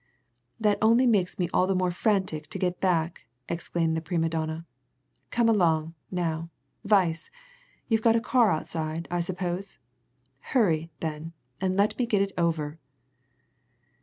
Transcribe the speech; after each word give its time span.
"That 0.59 0.79
only 0.81 1.05
makes 1.05 1.37
me 1.37 1.47
all 1.53 1.67
the 1.67 1.75
more 1.75 1.91
frantic 1.91 2.47
to 2.49 2.57
get 2.57 2.81
back," 2.81 3.27
exclaimed 3.47 3.95
the 3.95 4.01
prima 4.01 4.29
donna. 4.29 4.65
"Come 5.29 5.47
along, 5.47 5.93
now, 6.09 6.49
Weiss 6.83 7.29
you've 7.87 8.01
got 8.01 8.15
a 8.15 8.19
car 8.19 8.49
outside, 8.49 9.07
I 9.11 9.19
suppose? 9.19 9.77
Hurry, 10.39 10.89
then, 11.01 11.33
and 11.61 11.75
let 11.77 11.99
me 11.99 12.07
get 12.07 12.23
it 12.23 12.31
over." 12.35 12.79